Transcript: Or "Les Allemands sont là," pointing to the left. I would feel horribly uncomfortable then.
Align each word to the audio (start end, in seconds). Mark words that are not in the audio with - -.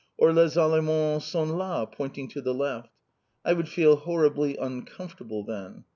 Or 0.17 0.33
"Les 0.33 0.55
Allemands 0.57 1.21
sont 1.23 1.55
là," 1.55 1.85
pointing 1.85 2.27
to 2.29 2.41
the 2.41 2.55
left. 2.55 2.89
I 3.45 3.53
would 3.53 3.69
feel 3.69 3.97
horribly 3.97 4.57
uncomfortable 4.57 5.43
then. 5.43 5.83